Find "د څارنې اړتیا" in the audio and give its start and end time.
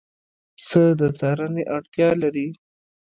0.99-2.09